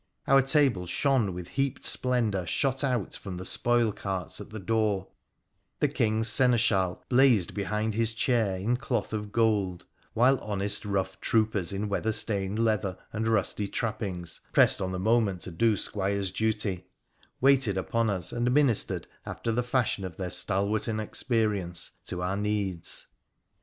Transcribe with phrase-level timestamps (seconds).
[0.25, 5.09] Our table shone with heaped splendour shot out from the spoil carts at the door;
[5.79, 9.85] the King's seneschal blazed behind his chair in cloth of gold;
[10.15, 15.41] while honest rough troopers in weather stained leather and rusty trappings (pressed on the moment
[15.41, 16.87] to do squires' duty)
[17.39, 23.05] waited upon us, and ministered, after the fashion of their stalwart inexperience, to our needs.